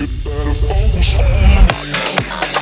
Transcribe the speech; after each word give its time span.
You 0.00 0.06
better 0.06 0.54
focus 0.54 1.18
on 1.18 2.59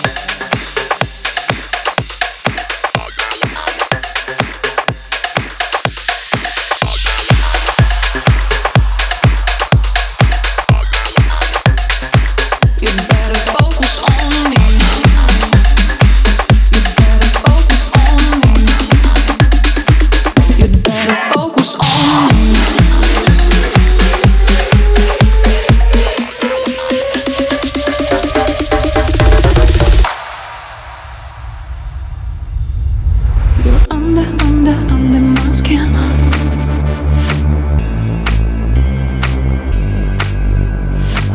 under, 34.08 34.44
under, 34.44 34.94
under 34.94 35.20
my 35.20 35.52
skin. 35.52 35.90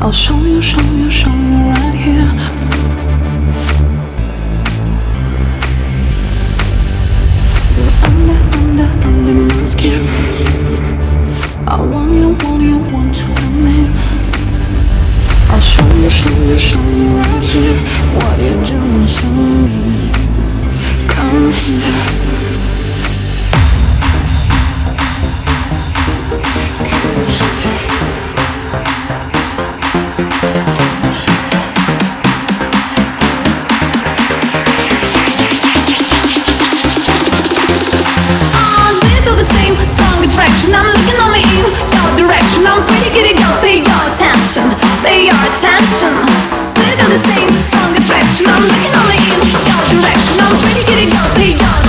I'll 0.01 0.11
show 0.11 0.37
you, 0.43 0.61
show 0.61 0.81
you, 0.81 1.09
show 1.09 1.29
you 1.29 1.57
right 1.69 1.95
here. 1.95 2.29
Under, 8.07 8.39
under, 8.57 8.89
under 9.07 9.33
my 9.33 9.65
skin. 9.65 10.07
I 11.67 11.79
want 11.79 12.11
you, 12.13 12.29
want 12.43 12.63
you, 12.63 12.77
want. 12.91 13.21
I'll 15.49 15.59
show 15.59 15.87
you, 15.97 16.09
show 16.09 16.43
you, 16.43 16.58
show 16.58 16.81
you 16.89 17.17
right 17.17 17.43
here. 17.43 18.22
the 39.44 39.52
same 39.59 39.75
strong 39.91 40.23
attraction. 40.23 40.72
I'm 40.72 40.88
looking 40.88 41.19
only 41.19 41.44
in 41.44 41.67
your 41.91 42.09
direction. 42.16 42.63
I'm 42.63 42.80
pretty 42.88 43.11
kitty 43.11 43.36
girl, 43.36 43.59
pay 43.59 43.83
your 43.83 44.03
attention, 44.08 44.72
pay 45.03 45.27
your 45.27 45.41
attention. 45.52 46.16
Look 46.80 46.99
at 47.03 47.09
the 47.11 47.19
same 47.19 47.52
strong 47.59 47.91
attraction. 47.91 48.47
I'm 48.47 48.64
looking 48.64 48.94
only 49.03 49.19
in 49.19 49.44
your 49.67 49.83
direction. 49.99 50.39
I'm 50.39 50.55
pretty 50.64 50.83
kitty 50.88 51.11
girl, 51.11 51.27
pay 51.36 51.59
your 51.59 51.83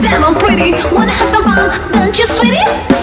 damn, 0.00 0.24
I'm 0.24 0.34
pretty. 0.38 0.72
Wanna 0.94 1.12
have 1.12 1.28
some 1.28 1.44
fun, 1.44 1.92
don't 1.92 2.18
you, 2.18 2.26
sweetie? 2.26 2.99